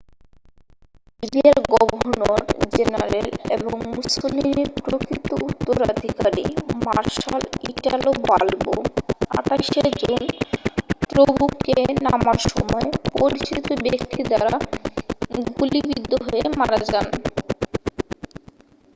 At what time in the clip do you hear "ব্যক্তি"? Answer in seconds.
13.85-14.21